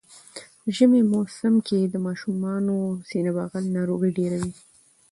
[0.75, 2.77] ژمی موسم کی د ماشومانو
[3.09, 4.51] سینه بغل ناروغی ډیره وی